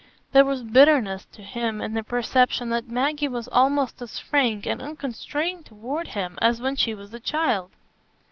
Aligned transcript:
There 0.31 0.45
was 0.45 0.63
bitterness 0.63 1.25
to 1.25 1.43
him 1.43 1.79
in 1.79 1.93
the 1.93 2.01
perception 2.01 2.69
that 2.71 2.87
Maggie 2.89 3.27
was 3.27 3.47
almost 3.49 4.01
as 4.01 4.17
frank 4.17 4.65
and 4.65 4.81
unconstrained 4.81 5.67
toward 5.67 6.07
him 6.07 6.39
as 6.41 6.59
when 6.59 6.75
she 6.75 6.95
was 6.95 7.13
a 7.13 7.19
child. 7.19 7.69